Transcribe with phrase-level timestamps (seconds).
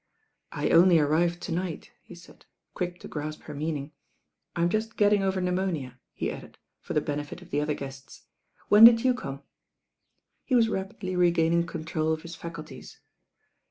[0.51, 3.91] "I only arrived to night," he said, quick to graip her meaning.
[4.55, 8.23] "I'm just getting over pneumonia," he added for the benefit of the other guests.
[8.67, 9.43] "When did you come?"
[10.43, 12.97] He was rapidly regaining control of his faculties.